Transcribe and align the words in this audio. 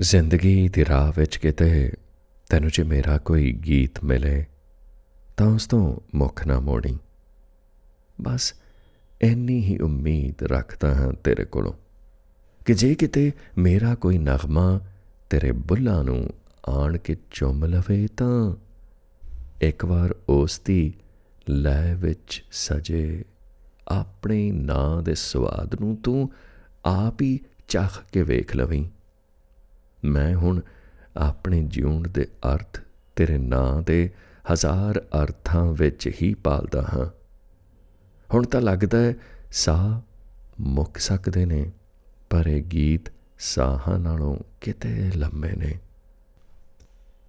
ਜ਼ਿੰਦਗੀ 0.00 0.68
ਦੀ 0.68 0.84
ਰਾਹ 0.84 1.12
ਵਿੱਚ 1.16 1.36
ਕਿਤੇ 1.36 1.92
ਤੈਨੂੰ 2.50 2.70
ਜੇ 2.70 2.82
ਮੇਰਾ 2.82 3.18
ਕੋਈ 3.18 3.52
ਗੀਤ 3.52 4.04
ਮਿਲੇ, 4.04 4.46
ਤਾਂ 5.36 5.46
ਉਸ 5.46 5.66
ਤੋਂ 5.66 5.96
ਮੁੱਖ 6.14 6.46
ਨਾ 6.46 6.60
ਮੋੜੀ। 6.60 6.98
ਬਸ 8.20 8.54
ਇੰਨੀ 9.22 9.62
ਹੀ 9.62 9.78
ਉਮੀਦ 9.78 10.42
ਰੱਖਦਾ 10.42 10.94
ਹਾਂ 10.94 11.12
ਤੇਰੇ 11.12 11.44
ਕੋਲੋਂ 11.44 11.72
ਕਿ 12.66 12.74
ਜੇ 12.74 12.94
ਕਿਤੇ 12.94 13.32
ਮੇਰਾ 13.58 13.94
ਕੋਈ 13.94 14.18
ਨਗਮਾ 14.18 14.80
ਤੇਰੇ 15.30 15.52
ਬੁੱਲਾਂ 15.52 16.04
ਨੂੰ 16.04 16.30
ਆਣ 16.68 16.96
ਕੇ 16.96 17.16
ਚੁੰਮ 17.30 17.64
ਲਵੇ, 17.64 18.06
ਤਾਂ 18.06 18.56
ਇੱਕ 19.60 19.84
ਵਾਰ 19.84 20.14
ਉਸ 20.28 20.60
ਦੀ 20.64 20.94
ਲੈ 21.48 21.94
ਵਿੱਚ 21.94 22.44
ਸਜੇ 22.52 23.24
ਆਪਣੇ 23.88 24.52
ਨਾਂ 24.52 25.02
ਦੇ 25.02 25.14
ਸਵਾਦ 25.14 25.80
ਨੂੰ 25.80 25.96
ਤੂੰ 25.96 26.30
ਆਪ 26.84 27.22
ਹੀ 27.22 27.40
ਚਾਖ 27.68 28.04
ਕੇ 28.12 28.22
ਵੇਖ 28.22 28.56
ਲਵੀਂ। 28.56 28.88
ਮੈਂ 30.04 30.34
ਹੁਣ 30.34 30.60
ਆਪਣੇ 31.16 31.62
ਜਿਉਣ 31.62 32.08
ਦੇ 32.08 32.26
ਅਰਥ 32.54 32.80
ਤੇਰੇ 33.16 33.38
ਨਾਂ 33.38 33.82
ਦੇ 33.82 34.10
ਹਜ਼ਾਰ 34.52 34.98
ਅਰਥਾਂ 35.22 35.72
ਵਿੱਚ 35.72 36.10
ਹੀ 36.22 36.34
ਪਾਲਦਾ 36.34 36.82
ਹਾਂ। 36.82 37.06
ਹੁਣ 38.34 38.44
ਤਾਂ 38.44 38.60
ਲੱਗਦਾ 38.60 38.98
ਹੈ 38.98 39.14
ਸਾਹ 39.52 40.00
ਮੁੱਕ 40.60 40.98
ਸਕਦੇ 40.98 41.46
ਨੇ, 41.46 41.72
ਪਰ 42.30 42.46
ਇਹ 42.46 42.62
ਗੀਤ 42.62 43.00
ਸਾਹਾਂ 43.38 43.98
ਨਾਲੋਂ 43.98 44.36
ਕਿਤੇ 44.60 45.10
ਲੰਮੇ 45.16 45.52
ਨੇ। 45.52 45.78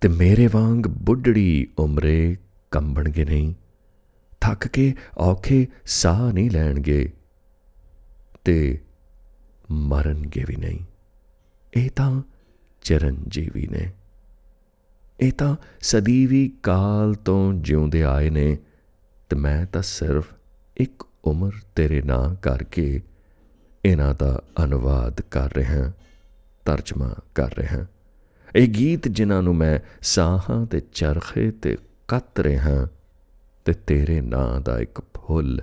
ਤੇ 0.00 0.08
ਮੇਰੇ 0.08 0.46
ਵਾਂਗ 0.46 0.86
ਬੁੱਢੜੀ 0.86 1.72
ਉਮਰੇ 1.78 2.36
ਕੰਬਣਗੇ 2.70 3.24
ਨਹੀਂ। 3.24 3.54
ਥੱਕ 4.40 4.68
ਕੇ 4.68 4.94
ਔਖੇ 5.18 5.66
ਸਾਹ 5.86 6.32
ਨਹੀਂ 6.32 6.50
ਲੈਣਗੇ 6.50 7.12
ਤੇ 8.44 8.80
ਮਰਨਗੇ 9.70 10.44
ਵੀ 10.48 10.56
ਨਹੀਂ। 10.56 10.78
ਇਹ 11.76 11.90
ਤਾਂ 11.90 12.22
ਚਰਨਜੀਵੀ 12.86 13.66
ਨੇ। 13.66 13.92
ਇਹ 15.20 15.32
ਤਾਂ 15.32 15.56
ਸਦੀਵੀ 15.80 16.52
ਕਾਲ 16.62 17.14
ਤੋਂ 17.14 17.54
ਜਿਉਂਦੇ 17.54 18.02
ਆਏ 18.02 18.30
ਨੇ 18.30 18.58
ਤੇ 19.28 19.36
ਮੈਂ 19.36 19.66
ਤਾਂ 19.66 19.82
ਸਿਰਫ 19.82 20.34
ਇੱਕ 20.76 21.06
ਉਮਰ 21.24 21.52
ਤੇਰੇ 21.74 22.02
ਨਾਂ 22.02 22.34
ਕਰਕੇ 22.34 23.00
ਇਹਨਾਂ 23.84 24.14
ਦਾ 24.18 24.42
ਅਨੁਵਾਦ 24.64 25.20
ਕਰ 25.20 25.56
ਰਿਹਾ, 25.56 25.92
ਤਰਜਮਾ 26.64 27.14
ਕਰ 27.34 27.56
ਰਿਹਾ। 27.58 27.86
ਇਹ 28.56 28.68
ਗੀਤ 28.68 29.08
ਜਿਨ੍ਹਾਂ 29.08 29.42
ਨੂੰ 29.42 29.56
ਮੈਂ 29.56 29.80
ਸਾਹਾਂ 30.02 30.66
ਤੇ 30.66 30.80
ਚਰਖੇ 30.92 31.50
ਤੇ 31.50 31.76
ਕੱਤ 32.08 32.40
ਰਿਹਾ 32.40 32.88
ਤੇ 33.64 33.72
ਤੇਰੇ 33.72 34.20
ਨਾਂ 34.20 34.60
ਦਾ 34.60 34.78
ਇੱਕ 34.78 35.00
ਫੁੱਲ 35.00 35.60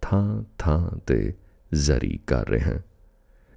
ਥਾਂ 0.00 0.42
ਥਾਂ 0.58 0.98
ਤੇ 1.06 1.34
ਜ਼ਰੀ 1.74 2.18
ਕਰ 2.26 2.48
ਰਿਹਾ। 2.48 2.80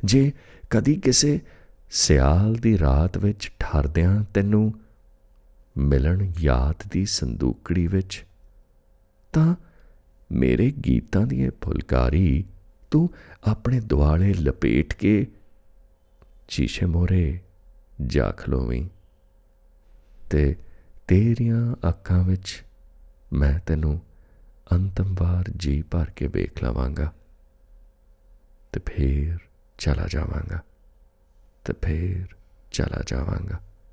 ਜੇ 0.04 0.32
ਕਦੀ 0.70 0.96
ਕਿਸੇ 0.96 1.42
ਸਿਆਲ 1.90 2.54
ਦੀ 2.54 2.80
ਰਾਤ 2.80 3.18
ਵਿੱਚ 3.18 3.52
ਠਰਦਿਆਂ 3.60 4.24
ਤੈਨੂੰ 4.34 4.74
ਮਿਲਣ 5.78 6.32
ਯਾਦ 6.40 6.76
ਦੀ 6.92 7.06
ਸੰਦੂਕੜੀ 7.06 7.88
ਵਿੱਚ, 7.88 8.26
ਤਾਂ 9.34 9.56
ਮੇਰੇ 10.32 10.72
ਗੀਤਾਂ 10.72 11.28
ਦੀ 11.28 11.42
ਇਹ 11.42 11.52
ਫੁਲਕਾਰੀ 11.62 12.46
ਤੂੰ 12.92 13.10
ਆਪਣੇ 13.44 13.80
ਦੁਆਲੇ 13.80 14.34
ਲਪੇਟ 14.34 14.94
ਕੇ 14.94 15.28
ਸ਼ੀਸ਼ੇ 16.48 16.86
ਮੋਰੇ 16.86 17.40
ਜਾ 18.06 18.32
ਖਲੋਵੀਂ। 18.32 18.90
ਤੇ 20.30 20.56
ਤੇਰੀਆਂ 21.08 21.90
ਅੱਖਾਂ 21.90 22.24
ਵਿੱਚ 22.24 22.64
ਮੈਂ 23.34 23.60
ਤੈਨੂੰ 23.60 24.02
ਅੰਤਮ 24.72 25.16
ਵਾਰ 25.20 25.46
ਜੀ 25.58 25.82
ਭਰ 25.82 26.06
ਕੇ 26.06 26.28
ਵੇਖ 26.28 26.64
ਲਵਾਂਗਾ 26.64 27.14
ਤੇ 28.72 28.80
ਫੇਰ 28.86 29.38
ਚਲਾ 29.78 30.08
ਜਾਵਾਂਗਾ। 30.08 30.60
ਤੇ 31.68 31.74
ਫੇਰ 31.74 32.36
ਚਲਾ 32.72 33.04
ਜਾਵਾਂਗਾ। 33.08 33.62